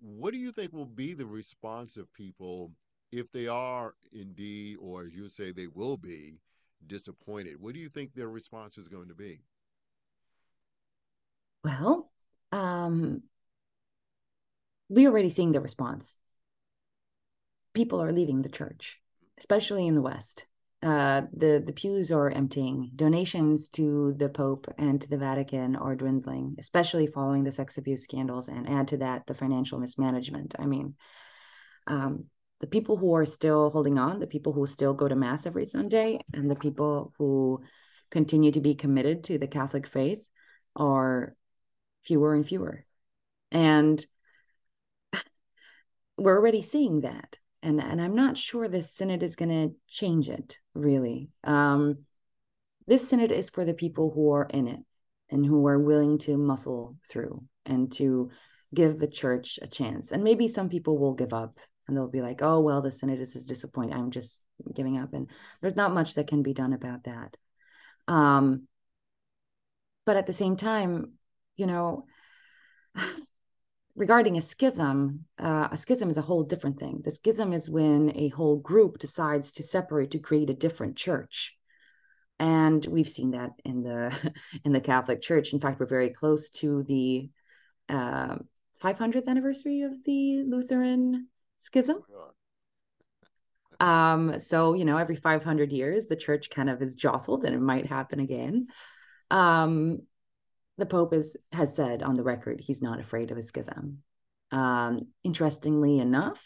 [0.00, 2.70] What do you think will be the response of people
[3.12, 6.38] if they are indeed, or as you say, they will be
[6.86, 7.60] disappointed?
[7.60, 9.40] What do you think their response is going to be?
[11.64, 12.10] Well,
[12.52, 13.22] um,
[14.88, 16.18] we're already seeing the response.
[17.74, 19.00] People are leaving the church,
[19.38, 20.46] especially in the West.
[20.82, 22.90] Uh, the the pews are emptying.
[22.94, 28.04] Donations to the Pope and to the Vatican are dwindling, especially following the sex abuse
[28.04, 30.54] scandals, and add to that the financial mismanagement.
[30.58, 30.94] I mean,
[31.86, 32.26] um,
[32.60, 35.66] the people who are still holding on, the people who still go to mass every
[35.66, 37.62] Sunday, and the people who
[38.10, 40.26] continue to be committed to the Catholic faith
[40.74, 41.34] are
[42.04, 42.84] fewer and fewer.
[43.50, 44.04] And
[46.16, 47.38] we're already seeing that.
[47.62, 51.30] And, and I'm not sure this synod is going to change it, really.
[51.42, 52.04] Um,
[52.86, 54.80] this synod is for the people who are in it
[55.30, 58.30] and who are willing to muscle through and to
[58.72, 60.12] give the church a chance.
[60.12, 63.20] And maybe some people will give up and they'll be like, oh, well, the synod
[63.20, 63.94] is disappointing.
[63.94, 64.42] I'm just
[64.74, 65.14] giving up.
[65.14, 67.36] And there's not much that can be done about that.
[68.08, 68.66] Um,
[70.04, 71.12] but at the same time,
[71.56, 72.06] you know,
[73.96, 77.02] regarding a schism, uh, a schism is a whole different thing.
[77.04, 81.56] The schism is when a whole group decides to separate to create a different church.
[82.38, 84.12] And we've seen that in the
[84.64, 85.52] in the Catholic Church.
[85.52, 87.30] In fact, we're very close to the
[87.88, 88.36] uh,
[88.82, 91.28] 500th anniversary of the Lutheran
[91.66, 91.98] schism.
[93.78, 97.60] Um, so you know, every 500 years, the church kind of is jostled, and it
[97.60, 98.68] might happen again.
[99.30, 100.00] Um,
[100.78, 104.02] the Pope is has said on the record he's not afraid of a schism.
[104.52, 106.42] Um, interestingly enough,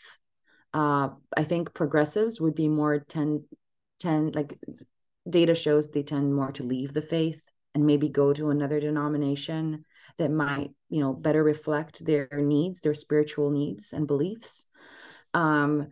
[0.72, 3.42] uh, I think progressives would be more tend
[3.98, 4.58] tend like
[5.28, 7.42] data shows they tend more to leave the faith
[7.74, 9.84] and maybe go to another denomination
[10.16, 14.66] that might you know better reflect their needs, their spiritual needs and beliefs.
[15.34, 15.88] Um,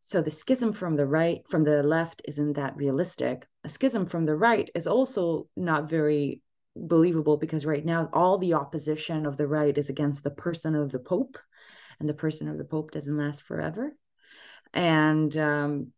[0.00, 3.46] so the schism from the right, from the left, isn't that realistic.
[3.64, 6.42] A schism from the right is also not very
[6.76, 10.92] believable because right now all the opposition of the right is against the person of
[10.92, 11.36] the Pope,
[11.98, 13.92] and the person of the Pope doesn't last forever.
[14.72, 15.92] And um,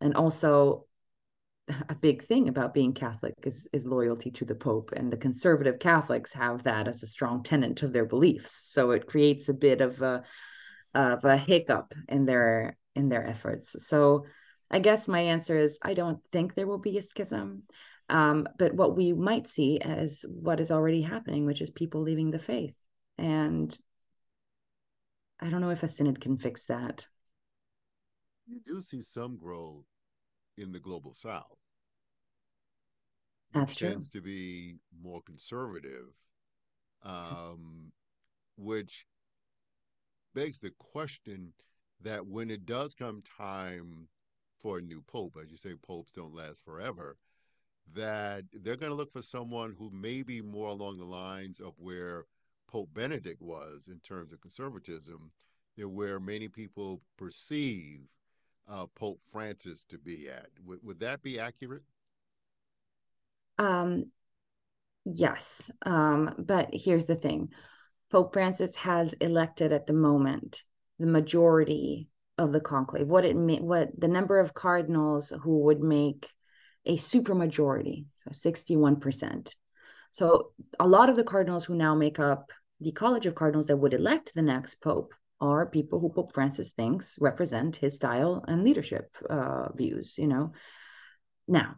[0.00, 0.86] and also
[1.88, 5.78] a big thing about being Catholic is is loyalty to the Pope, and the conservative
[5.78, 8.52] Catholics have that as a strong tenet of their beliefs.
[8.52, 10.24] So it creates a bit of a
[10.94, 13.86] of a hiccup in their in their efforts.
[13.86, 14.26] So
[14.70, 17.62] I guess my answer is I don't think there will be a schism.
[18.10, 22.30] Um, but what we might see as what is already happening, which is people leaving
[22.30, 22.74] the faith.
[23.18, 23.76] And
[25.40, 27.06] I don't know if a synod can fix that.
[28.46, 29.84] You do see some growth
[30.56, 31.58] in the global south.
[33.52, 33.90] That's true.
[33.90, 36.06] Tends to be more conservative,
[37.02, 37.52] um, yes.
[38.56, 39.06] which
[40.34, 41.52] begs the question
[42.02, 44.08] that when it does come time
[44.60, 47.16] for a new pope, as you say, popes don't last forever,
[47.94, 51.72] that they're going to look for someone who may be more along the lines of
[51.78, 52.24] where
[52.68, 55.30] Pope Benedict was in terms of conservatism,
[55.76, 58.00] than where many people perceive
[58.68, 60.48] uh, Pope Francis to be at.
[60.62, 61.82] W- would that be accurate?
[63.58, 64.10] Um,
[65.04, 65.70] yes.
[65.86, 67.50] Um, but here's the thing
[68.10, 70.62] Pope Francis has elected at the moment
[70.98, 73.06] the majority of the conclave.
[73.06, 76.30] What it mean, what the number of cardinals who would make
[76.86, 79.54] a supermajority, so 61%.
[80.12, 83.76] So a lot of the cardinals who now make up the College of Cardinals that
[83.76, 88.64] would elect the next pope are people who Pope Francis thinks represent his style and
[88.64, 90.16] leadership uh, views.
[90.16, 90.52] You know,
[91.46, 91.76] now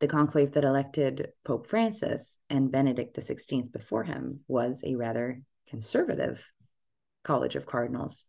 [0.00, 6.50] the conclave that elected Pope Francis and Benedict XVI before him was a rather conservative
[7.24, 8.26] College of Cardinals.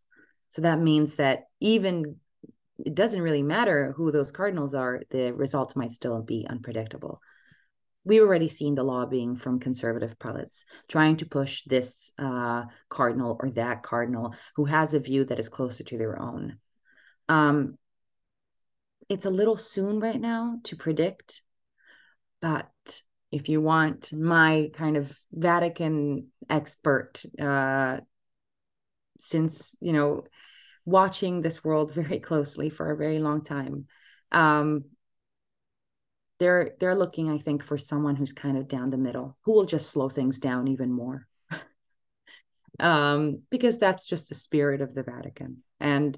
[0.50, 2.16] So that means that even
[2.84, 7.20] it doesn't really matter who those cardinals are, the results might still be unpredictable.
[8.04, 13.50] We've already seen the lobbying from conservative prelates trying to push this uh, cardinal or
[13.50, 16.58] that cardinal who has a view that is closer to their own.
[17.28, 17.76] Um,
[19.08, 21.42] it's a little soon right now to predict
[22.40, 27.98] but if you want my kind of Vatican expert, uh,
[29.18, 30.24] since, you know,
[30.84, 33.86] watching this world very closely for a very long time,
[34.32, 34.84] um,
[36.38, 39.66] they're they're looking, I think, for someone who's kind of down the middle, who will
[39.66, 41.28] just slow things down even more.
[42.80, 45.58] um, because that's just the spirit of the Vatican.
[45.78, 46.16] And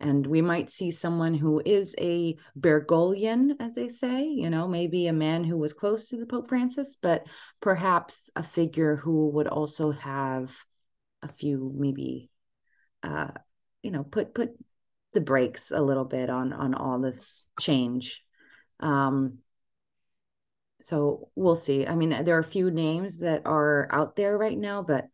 [0.00, 5.06] and we might see someone who is a Bergoglian, as they say, you know, maybe
[5.06, 7.26] a man who was close to the Pope Francis, but
[7.60, 10.52] perhaps a figure who would also have
[11.22, 12.30] a few maybe,
[13.02, 13.30] uh,
[13.82, 14.50] you know, put put
[15.12, 18.24] the brakes a little bit on on all this change.
[18.80, 19.38] Um,
[20.80, 21.86] so we'll see.
[21.86, 25.06] I mean, there are a few names that are out there right now, but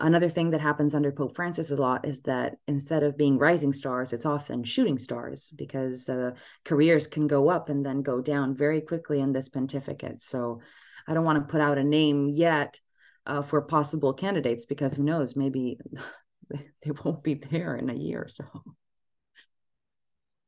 [0.00, 3.72] another thing that happens under Pope Francis a lot is that instead of being rising
[3.72, 6.32] stars, it's often shooting stars because uh,
[6.64, 10.22] careers can go up and then go down very quickly in this pontificate.
[10.22, 10.60] So
[11.06, 12.80] I don't want to put out a name yet
[13.26, 15.78] uh, for possible candidates because who knows, maybe
[16.50, 18.44] they won't be there in a year or so.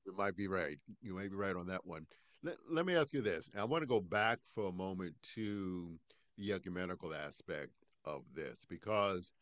[0.06, 0.76] You might be right.
[1.00, 2.06] You may be right on that one.
[2.42, 3.50] Let, let me ask you this.
[3.56, 5.96] I want to go back for a moment to
[6.38, 7.70] the ecumenical aspect
[8.04, 9.32] of this because,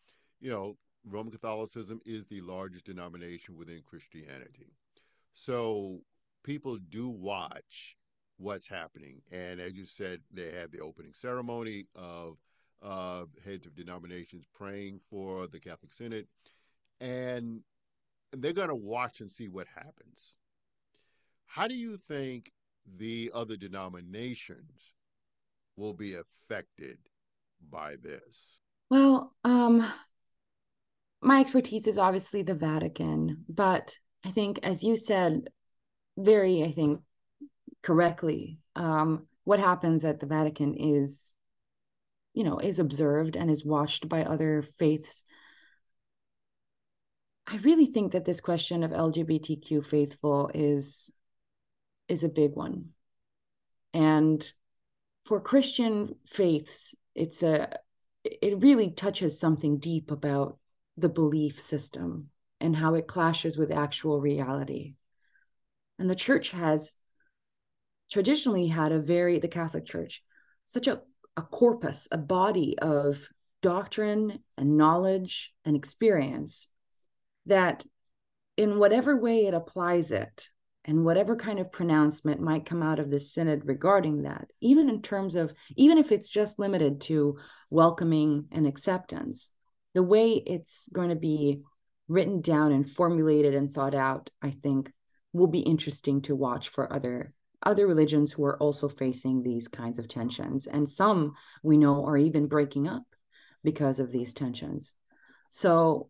[0.41, 4.73] you know, Roman Catholicism is the largest denomination within Christianity.
[5.33, 6.01] So
[6.45, 7.97] people do watch
[8.39, 9.21] what's happening.
[9.31, 12.37] And as you said, they had the opening ceremony of
[12.83, 16.27] uh, heads of denominations praying for the Catholic Synod.
[17.01, 17.61] And
[18.33, 20.37] they're going to watch and see what happens.
[21.47, 22.53] How do you think
[22.99, 24.95] the other denominations
[25.77, 26.99] will be affected
[27.71, 28.61] by this?
[28.89, 29.85] Well, um,
[31.23, 35.49] my expertise is obviously the Vatican, but I think, as you said,
[36.17, 37.01] very, I think,
[37.83, 41.37] correctly, um, what happens at the Vatican is,
[42.35, 45.25] you know, is observed and is watched by other faiths.
[47.47, 51.13] I really think that this question of LGBTQ faithful is
[52.09, 52.91] is a big one.
[53.93, 54.53] And
[55.25, 57.77] for Christian faiths, it's a
[58.25, 60.59] it really touches something deep about
[60.97, 64.95] the belief system and how it clashes with actual reality.
[65.99, 66.93] And the church has
[68.11, 70.23] traditionally had a very, the Catholic Church,
[70.65, 71.01] such a,
[71.37, 73.29] a corpus, a body of
[73.63, 76.67] doctrine and knowledge and experience
[77.47, 77.85] that
[78.57, 80.49] in whatever way it applies it,
[80.85, 85.03] and whatever kind of pronouncement might come out of this synod regarding that, even in
[85.03, 89.53] terms of, even if it's just limited to welcoming and acceptance,
[89.95, 91.63] the way it's going to be
[92.09, 94.93] written down and formulated and thought out, I think,
[95.33, 99.99] will be interesting to watch for other other religions who are also facing these kinds
[99.99, 100.67] of tensions.
[100.67, 103.03] And some we know are even breaking up
[103.63, 104.95] because of these tensions.
[105.51, 106.09] So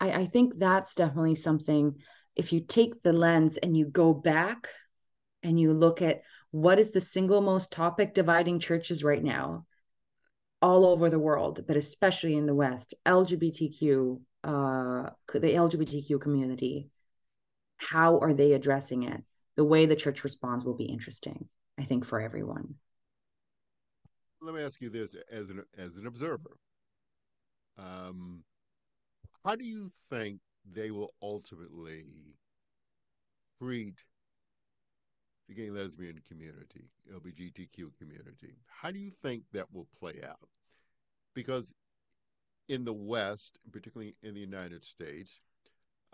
[0.00, 1.96] I, I think that's definitely something
[2.34, 4.68] if you take the lens and you go back
[5.42, 9.66] and you look at what is the single most topic dividing churches right now
[10.60, 16.88] all over the world but especially in the west lgbtq uh the lgbtq community
[17.78, 19.22] how are they addressing it?
[19.54, 22.74] The way the church responds will be interesting i think for everyone.
[24.40, 26.56] Let me ask you this as an as an observer.
[27.78, 28.44] Um
[29.44, 30.40] how do you think
[30.70, 32.04] they will ultimately
[33.60, 33.94] treat
[35.48, 38.56] the gay lesbian community, LGBTQ community.
[38.66, 40.48] How do you think that will play out?
[41.34, 41.72] Because
[42.68, 45.40] in the West, particularly in the United States,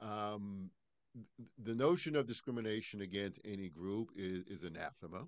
[0.01, 0.70] um,
[1.62, 5.27] the notion of discrimination against any group is, is anathema,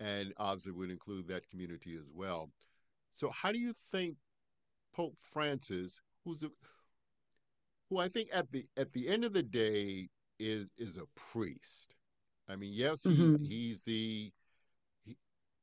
[0.00, 2.50] and obviously would include that community as well.
[3.14, 4.16] So, how do you think
[4.94, 6.50] Pope Francis, who's a,
[7.88, 11.94] who I think at the at the end of the day is is a priest.
[12.48, 13.44] I mean, yes, he's mm-hmm.
[13.44, 14.32] he's the
[15.04, 15.16] he,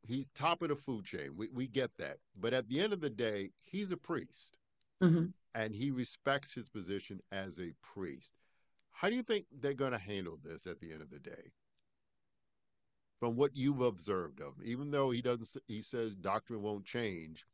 [0.03, 1.31] he's top of the food chain.
[1.35, 4.57] We we get that, but at the end of the day, he's a priest,
[5.01, 5.25] mm-hmm.
[5.53, 8.33] and he respects his position as a priest.
[8.91, 11.51] How do you think they're going to handle this at the end of the day?
[13.19, 17.45] From what you've observed of him, even though he doesn't, he says doctrine won't change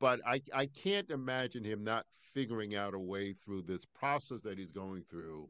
[0.00, 4.58] but I, I can't imagine him not figuring out a way through this process that
[4.58, 5.48] he's going through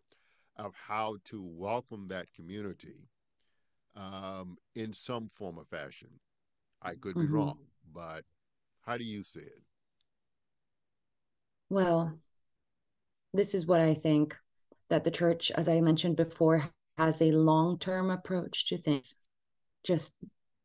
[0.59, 3.09] of how to welcome that community
[3.97, 6.09] um, in some form or fashion.
[6.83, 7.35] I could be mm-hmm.
[7.35, 7.59] wrong,
[7.93, 8.25] but
[8.85, 9.63] how do you see it?
[11.71, 12.19] Well,
[13.35, 14.37] this is what I think
[14.89, 19.15] that the church, as I mentioned before, has a long term approach to things,
[19.85, 20.15] just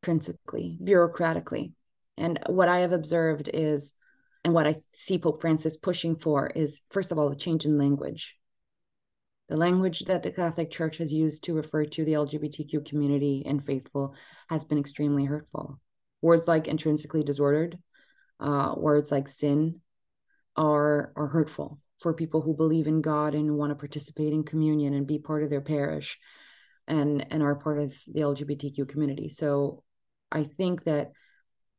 [0.02, 1.74] principally, bureaucratically.
[2.18, 3.92] And what I have observed is,
[4.44, 7.78] and what I see Pope Francis pushing for is, first of all, the change in
[7.78, 8.36] language.
[9.50, 13.64] The language that the Catholic Church has used to refer to the LGBTQ community and
[13.64, 14.16] faithful
[14.50, 15.80] has been extremely hurtful.
[16.22, 17.78] Words like intrinsically disordered,
[18.40, 19.82] uh, words like sin
[20.56, 24.94] are, are hurtful for people who believe in God and want to participate in communion
[24.94, 26.18] and be part of their parish
[26.88, 29.30] and, and are part of the LGBTQ community.
[29.30, 29.84] So
[30.32, 31.12] I think that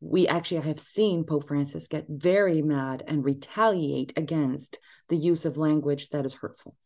[0.00, 5.56] we actually have seen Pope Francis get very mad and retaliate against the use of
[5.56, 6.76] language that is hurtful.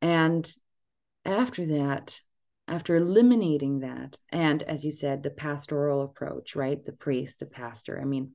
[0.00, 0.50] And
[1.24, 2.20] after that,
[2.68, 6.84] after eliminating that, and as you said, the pastoral approach, right?
[6.84, 8.32] The priest, the pastor, I mean,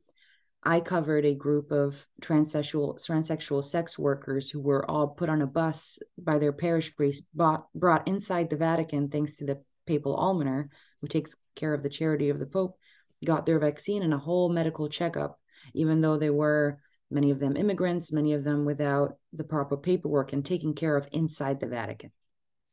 [0.63, 5.47] I covered a group of transsexual transsexual sex workers who were all put on a
[5.47, 10.69] bus by their parish priest, bought, brought inside the Vatican thanks to the papal almoner,
[11.01, 12.77] who takes care of the charity of the Pope,
[13.25, 15.39] got their vaccine and a whole medical checkup,
[15.73, 16.79] even though they were
[17.11, 21.07] many of them immigrants, many of them without the proper paperwork and taken care of
[21.11, 22.11] inside the Vatican.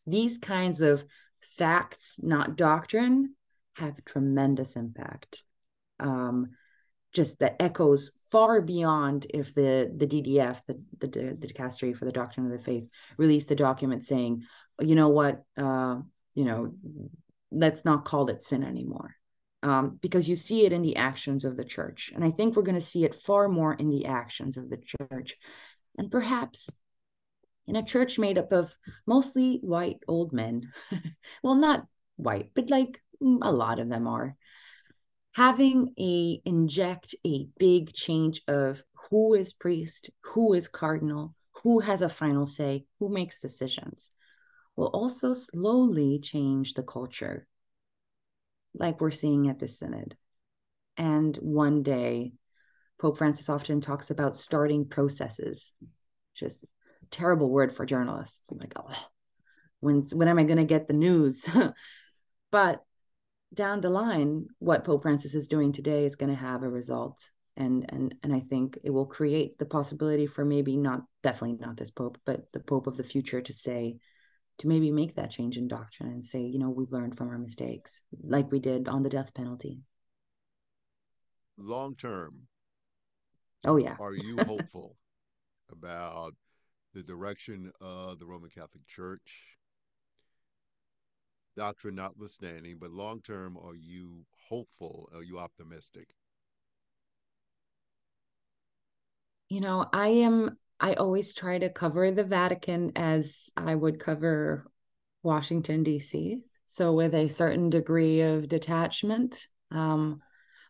[0.06, 1.04] These kinds of
[1.40, 3.34] facts, not doctrine,
[3.74, 5.42] have tremendous impact.
[6.00, 6.50] Um,
[7.12, 12.12] just that echoes far beyond if the the DDF, the the, the dicastery for the
[12.12, 14.44] doctrine of the faith, released a document saying,
[14.80, 15.96] you know what, uh,
[16.34, 16.74] you know,
[17.50, 19.14] let's not call it sin anymore.
[19.62, 22.12] Um, because you see it in the actions of the church.
[22.14, 24.76] And I think we're going to see it far more in the actions of the
[24.78, 25.34] church.
[25.98, 26.70] And perhaps
[27.68, 28.74] in a church made up of
[29.06, 30.72] mostly white old men.
[31.42, 31.86] well, not
[32.16, 34.36] white, but like mm, a lot of them are.
[35.32, 42.02] Having a inject a big change of who is priest, who is cardinal, who has
[42.02, 44.10] a final say, who makes decisions
[44.76, 47.46] will also slowly change the culture,
[48.80, 50.16] like we're seeing at the Synod.
[50.96, 52.32] And one day,
[53.00, 55.72] Pope Francis often talks about starting processes,
[56.34, 56.66] just
[57.10, 58.48] terrible word for journalists.
[58.50, 59.06] I'm like, oh,
[59.80, 61.48] when when am I going to get the news?
[62.50, 62.82] but
[63.54, 67.30] down the line, what Pope Francis is doing today is going to have a result,
[67.56, 71.76] and and and I think it will create the possibility for maybe not definitely not
[71.76, 73.98] this Pope, but the Pope of the future to say,
[74.58, 77.38] to maybe make that change in doctrine and say, you know, we've learned from our
[77.38, 79.80] mistakes, like we did on the death penalty.
[81.56, 82.48] Long term.
[83.64, 83.96] Oh, yeah.
[84.00, 84.96] Are you hopeful
[85.72, 86.34] about
[86.94, 89.56] the direction of the Roman Catholic Church?
[91.56, 95.08] Doctrine notwithstanding, but long term, are you hopeful?
[95.14, 96.08] Are you optimistic?
[99.48, 104.70] You know, I am I always try to cover the Vatican as I would cover
[105.22, 106.42] Washington, D.C.
[106.66, 110.20] So, with a certain degree of detachment, um,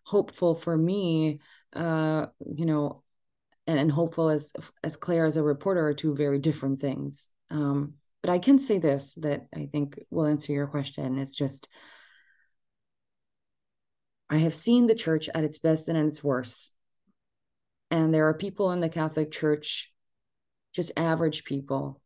[0.04, 1.40] hopeful for me,
[1.74, 3.02] uh, you know,
[3.66, 4.52] and, and hopeful as
[4.82, 7.28] as Claire as a reporter are two very different things.
[7.50, 11.18] Um, but I can say this that I think will answer your question.
[11.18, 11.68] It's just
[14.30, 16.72] I have seen the church at its best and at its worst.
[17.90, 19.90] And there are people in the Catholic Church
[20.72, 22.00] just average people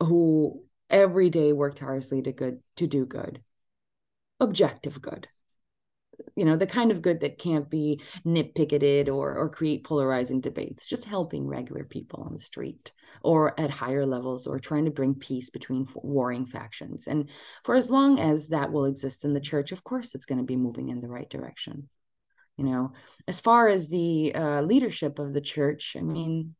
[0.00, 3.40] who every day work tirelessly to good to do good
[4.40, 5.28] objective good.
[6.34, 10.86] You know the kind of good that can't be nitpicketed or or create polarizing debates
[10.86, 12.90] just helping regular people on the street
[13.22, 17.06] or at higher levels or trying to bring peace between warring factions.
[17.06, 17.28] And
[17.64, 20.44] for as long as that will exist in the church of course it's going to
[20.44, 21.88] be moving in the right direction.
[22.56, 22.92] You know
[23.28, 26.54] as far as the uh, leadership of the church i mean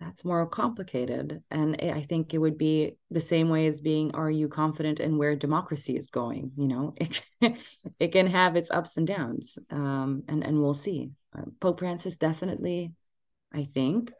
[0.00, 1.42] that's more complicated.
[1.50, 5.18] And I think it would be the same way as being, are you confident in
[5.18, 6.52] where democracy is going?
[6.56, 6.94] You know,
[7.40, 7.58] it,
[7.98, 9.58] it can have its ups and downs.
[9.70, 11.10] Um, and, and we'll see.
[11.36, 12.92] Uh, Pope Francis definitely,
[13.52, 14.12] I think,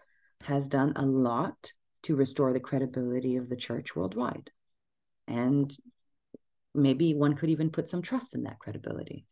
[0.42, 1.72] has done a lot
[2.02, 4.50] to restore the credibility of the church worldwide.
[5.28, 5.74] And
[6.74, 9.26] maybe one could even put some trust in that credibility.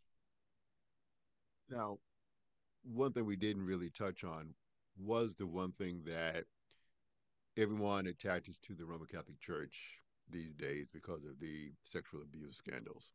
[1.69, 1.99] Now,
[2.85, 4.55] one thing we didn't really touch on
[4.99, 6.45] was the one thing that
[7.57, 13.13] everyone attaches to the Roman Catholic Church these days because of the sexual abuse scandals.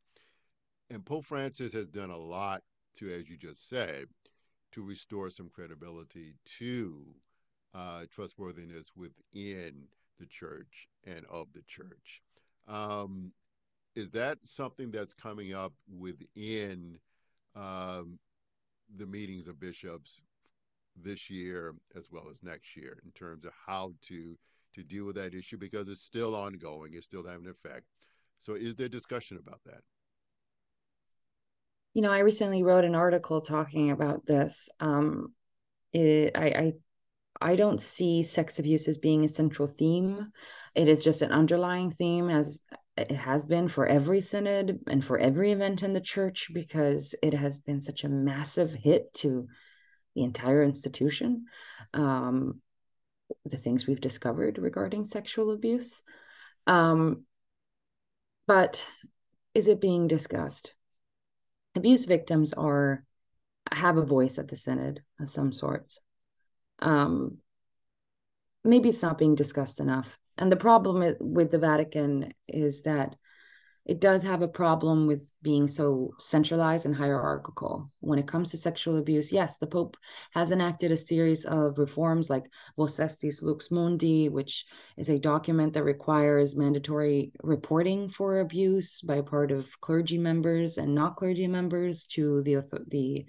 [0.89, 2.63] And Pope Francis has done a lot
[2.97, 4.07] to, as you just said,
[4.73, 7.03] to restore some credibility to
[7.73, 9.83] uh, trustworthiness within
[10.19, 12.21] the church and of the church.
[12.67, 13.31] Um,
[13.95, 16.97] is that something that's coming up within
[17.55, 18.19] um,
[18.97, 20.21] the meetings of bishops
[20.95, 24.37] this year as well as next year in terms of how to
[24.75, 27.85] to deal with that issue because it's still ongoing, it's still having an effect.
[28.39, 29.81] So, is there discussion about that?
[31.93, 34.69] You know, I recently wrote an article talking about this.
[34.79, 35.33] Um,
[35.93, 36.73] it, I, I
[37.41, 40.31] I don't see sex abuse as being a central theme.
[40.75, 42.61] It is just an underlying theme, as
[42.95, 47.33] it has been for every synod and for every event in the church, because it
[47.33, 49.47] has been such a massive hit to
[50.15, 51.45] the entire institution,
[51.93, 52.61] um,
[53.45, 56.03] the things we've discovered regarding sexual abuse.
[56.67, 57.25] Um,
[58.47, 58.85] but
[59.53, 60.73] is it being discussed?
[61.75, 63.05] Abuse victims are
[63.71, 65.99] have a voice at the synod of some sorts.
[66.79, 67.37] Um,
[68.63, 70.17] maybe it's not being discussed enough.
[70.37, 73.15] And the problem with the Vatican is that
[73.85, 77.91] it does have a problem with being so centralized and hierarchical.
[77.99, 79.97] When it comes to sexual abuse, yes, the Pope
[80.33, 82.45] has enacted a series of reforms like
[82.77, 84.65] Vos Estis Lux Mundi, which
[84.97, 90.93] is a document that requires mandatory reporting for abuse by part of clergy members and
[90.93, 93.25] not clergy members to the, the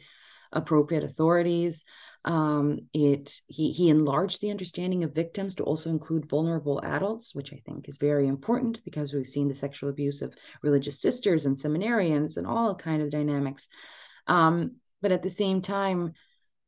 [0.53, 1.85] appropriate authorities.
[2.25, 7.53] Um, it he he enlarged the understanding of victims to also include vulnerable adults, which
[7.53, 11.57] I think is very important because we've seen the sexual abuse of religious sisters and
[11.57, 13.69] seminarians and all kind of dynamics.
[14.29, 16.13] Um, but at the same time,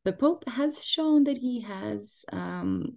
[0.04, 2.96] the Pope has shown that he has, um,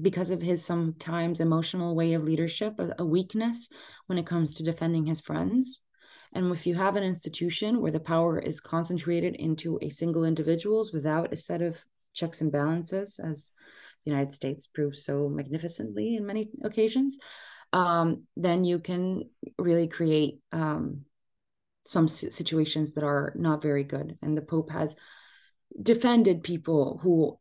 [0.00, 3.68] because of his sometimes emotional way of leadership, a, a weakness
[4.06, 5.80] when it comes to defending his friends.
[6.34, 10.92] And if you have an institution where the power is concentrated into a single individuals
[10.92, 11.82] without a set of
[12.12, 13.52] checks and balances, as
[14.04, 17.18] the United States proves so magnificently in many occasions,
[17.72, 21.02] um, then you can really create um,
[21.86, 24.18] some situations that are not very good.
[24.20, 24.96] And the Pope has
[25.80, 27.38] defended people who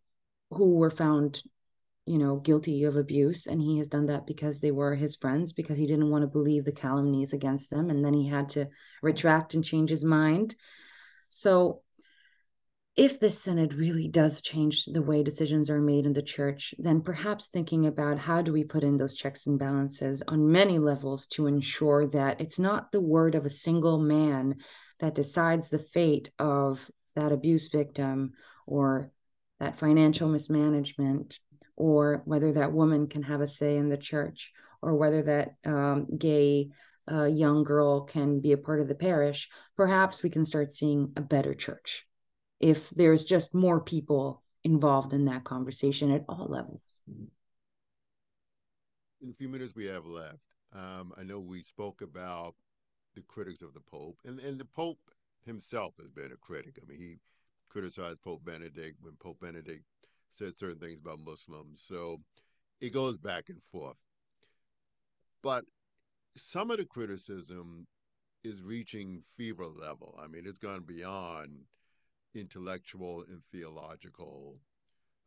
[0.50, 1.42] who were found
[2.06, 3.48] you know, guilty of abuse.
[3.48, 6.28] And he has done that because they were his friends, because he didn't want to
[6.28, 7.90] believe the calumnies against them.
[7.90, 8.68] And then he had to
[9.02, 10.56] retract and change his mind.
[11.30, 11.82] So,
[12.96, 17.02] if this synod really does change the way decisions are made in the church, then
[17.02, 21.26] perhaps thinking about how do we put in those checks and balances on many levels
[21.26, 24.58] to ensure that it's not the word of a single man
[25.00, 28.34] that decides the fate of that abuse victim
[28.68, 29.12] or
[29.60, 31.40] that financial mismanagement
[31.76, 34.52] or whether that woman can have a say in the church,
[34.82, 36.70] or whether that um, gay
[37.12, 41.12] uh, young girl can be a part of the parish, perhaps we can start seeing
[41.16, 42.06] a better church
[42.60, 47.04] if there's just more people involved in that conversation at all levels.
[49.22, 50.40] In the few minutes we have left,
[50.74, 52.56] um, I know we spoke about
[53.16, 55.00] the critics of the Pope, and, and the Pope
[55.46, 56.80] himself has been a critic.
[56.82, 57.18] I mean, he
[57.70, 59.84] criticized Pope Benedict when Pope Benedict
[60.34, 61.84] said certain things about Muslims.
[61.88, 62.22] So
[62.82, 63.98] it goes back and forth.
[65.42, 65.66] But
[66.36, 67.88] some of the criticism
[68.44, 70.20] is reaching fever level.
[70.22, 71.66] I mean, it's gone beyond
[72.36, 74.60] intellectual and theological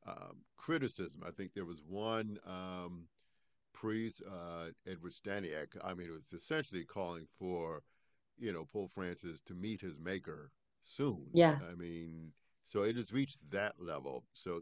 [0.07, 1.23] um, criticism.
[1.27, 3.09] I think there was one um,
[3.73, 5.69] priest, uh, Edward Staniek.
[5.83, 7.83] I mean, it was essentially calling for,
[8.39, 10.51] you know, Pope Francis to meet his maker
[10.83, 11.27] soon.
[11.33, 11.59] Yeah.
[11.71, 12.33] I mean,
[12.67, 14.25] so it has reached that level.
[14.35, 14.61] So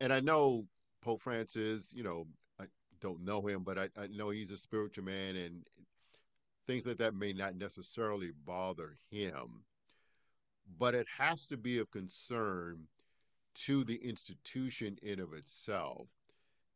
[0.00, 0.66] and I know
[1.00, 2.26] Pope Francis, you know,
[2.60, 2.64] I
[3.00, 5.64] don't know him, but I, I know he's a spiritual man and
[6.66, 9.64] things like that may not necessarily bother him.
[10.78, 12.88] But it has to be of concern
[13.66, 16.08] to the institution in of itself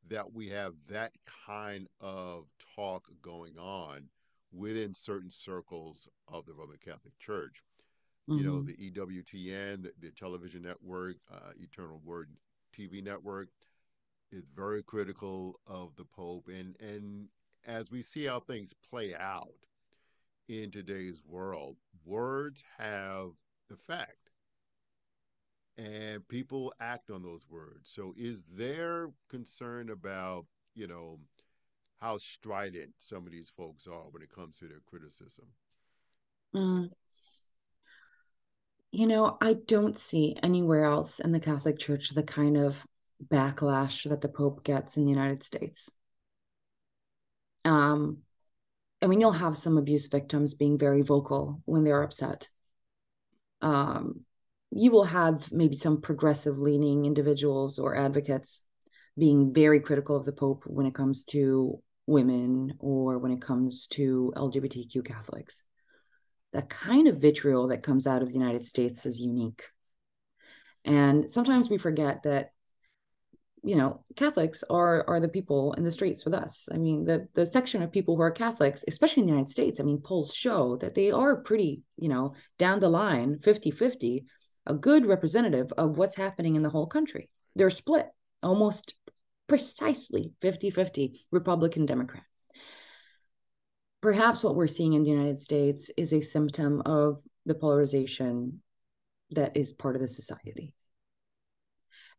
[0.09, 1.12] that we have that
[1.47, 4.09] kind of talk going on
[4.53, 7.62] within certain circles of the Roman Catholic Church
[8.29, 8.39] mm-hmm.
[8.39, 8.66] you know, mm-hmm.
[8.66, 12.29] the EWTN, the, the television network, uh, Eternal Word
[12.77, 13.49] TV network,
[14.31, 16.49] is very critical of the Pope.
[16.49, 17.29] And, and
[17.66, 19.55] as we see how things play out
[20.49, 23.31] in today's world, words have
[23.70, 24.16] effect.
[25.79, 27.91] And people act on those words.
[27.91, 30.45] So, is there concern about,
[30.75, 31.18] you know,
[31.99, 35.47] how strident some of these folks are when it comes to their criticism?
[36.55, 36.91] Mm,
[38.93, 42.86] you know, I don't see anywhere else in the Catholic Church the kind of
[43.26, 45.90] backlash that the Pope gets in the United States.
[47.64, 48.18] Um,
[49.01, 52.51] I mean, you'll have some abuse victims being very vocal when they're upset.
[53.62, 54.20] Um,
[54.70, 58.61] you will have maybe some progressive leaning individuals or advocates
[59.18, 63.86] being very critical of the Pope when it comes to women or when it comes
[63.86, 65.62] to LGBTQ Catholics
[66.53, 69.65] the kind of vitriol that comes out of the United States is unique.
[70.85, 72.53] And sometimes we forget that,
[73.65, 76.69] you know, Catholics are are the people in the streets with us.
[76.73, 79.79] I mean, the the section of people who are Catholics, especially in the United States,
[79.79, 84.25] I mean, polls show that they are pretty, you know, down the line, 50-50,
[84.67, 87.31] a good representative of what's happening in the whole country.
[87.55, 88.09] They're split
[88.43, 88.95] almost
[89.47, 92.25] precisely 50-50 Republican Democrat
[94.03, 98.61] perhaps what we're seeing in the United States is a symptom of the polarization
[99.31, 100.75] that is part of the society.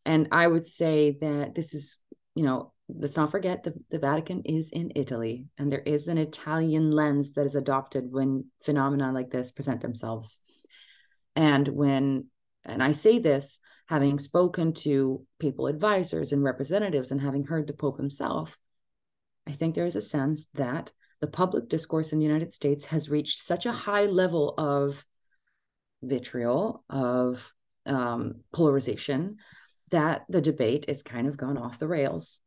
[0.06, 2.00] And I would say that this is,
[2.36, 6.18] you know, let's not forget the, the Vatican is in Italy, and there is an
[6.18, 10.40] Italian lens that is adopted when phenomena like this present themselves.
[11.36, 12.26] And when,
[12.66, 17.74] and I say this having spoken to papal advisors and representatives and having heard the
[17.74, 18.58] Pope himself,
[19.48, 20.92] I think there is a sense that
[21.24, 25.06] the public discourse in the United States has reached such a high level of
[26.02, 27.54] vitriol, of
[27.86, 29.38] um, polarization,
[29.90, 32.42] that the debate is kind of gone off the rails.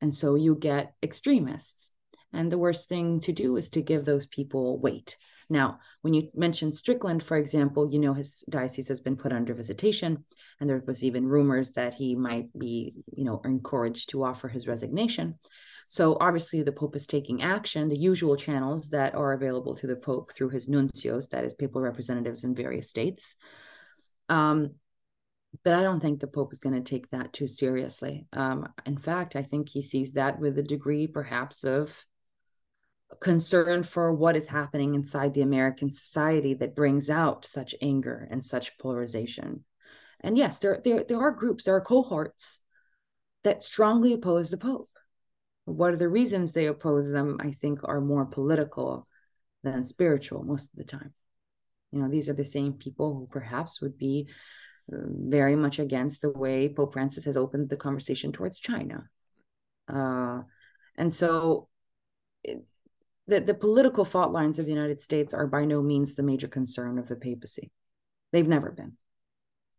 [0.00, 1.90] And so you get extremists.
[2.32, 5.16] And the worst thing to do is to give those people weight.
[5.50, 9.52] Now, when you mentioned Strickland, for example, you know his diocese has been put under
[9.52, 10.24] visitation,
[10.60, 14.68] and there was even rumors that he might be, you know, encouraged to offer his
[14.68, 15.40] resignation.
[15.92, 19.94] So obviously, the Pope is taking action, the usual channels that are available to the
[19.94, 23.36] Pope through his nuncios, that is, papal representatives in various states.
[24.30, 24.70] Um,
[25.62, 28.24] but I don't think the Pope is going to take that too seriously.
[28.32, 31.94] Um, in fact, I think he sees that with a degree, perhaps, of
[33.20, 38.42] concern for what is happening inside the American society that brings out such anger and
[38.42, 39.62] such polarization.
[40.20, 42.60] And yes, there, there, there are groups, there are cohorts
[43.44, 44.88] that strongly oppose the Pope.
[45.64, 47.38] What are the reasons they oppose them?
[47.40, 49.06] I think are more political
[49.62, 51.14] than spiritual most of the time.
[51.92, 54.28] You know, these are the same people who perhaps would be
[54.92, 59.08] uh, very much against the way Pope Francis has opened the conversation towards China.
[59.92, 60.42] Uh,
[60.96, 61.68] and so
[62.42, 62.64] it,
[63.26, 66.48] the, the political fault lines of the United States are by no means the major
[66.48, 67.70] concern of the papacy.
[68.32, 68.96] They've never been.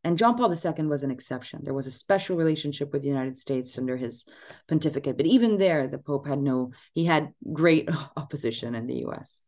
[0.04, 1.62] And John Paul II was an exception.
[1.64, 4.26] There was a special relationship with the United States under his
[4.68, 5.16] pontificate.
[5.16, 9.42] But even there, the Pope had no, he had great opposition in the US.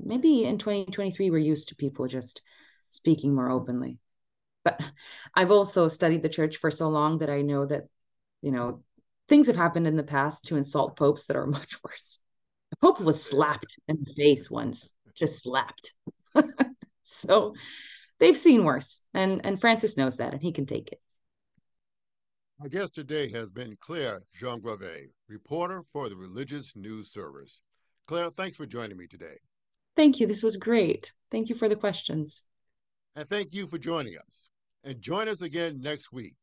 [0.00, 2.40] Maybe in 2023, we're used to people just
[2.88, 3.98] speaking more openly.
[4.64, 4.80] But
[5.34, 7.84] I've also studied the church for so long that I know that,
[8.40, 8.82] you know,
[9.28, 12.18] things have happened in the past to insult popes that are much worse.
[12.70, 15.92] The Pope was slapped in the face once, just slapped.
[17.02, 17.54] so
[18.18, 19.00] they've seen worse.
[19.14, 21.00] And and Francis knows that and he can take it.
[22.60, 27.60] Our guest today has been Claire Giangrave, reporter for the Religious News Service.
[28.08, 29.38] Claire, thanks for joining me today.
[29.94, 30.26] Thank you.
[30.26, 31.12] This was great.
[31.30, 32.42] Thank you for the questions.
[33.14, 34.50] And thank you for joining us.
[34.82, 36.34] And join us again next week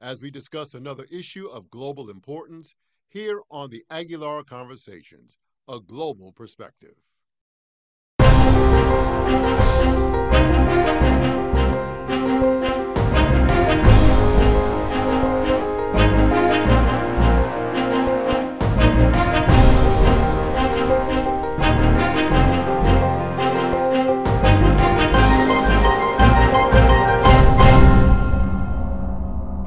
[0.00, 2.74] as we discuss another issue of global importance
[3.08, 6.94] here on the Aguilar Conversations a global perspective.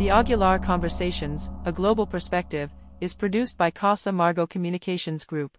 [0.07, 5.57] The Aguilar Conversations, A Global Perspective, is produced by Casa Margo Communications Group.